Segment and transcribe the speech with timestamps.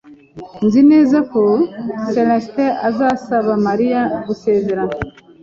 [0.65, 1.41] Nzi neza ko
[2.11, 4.95] Celestin azasaba Mariya gusezerana.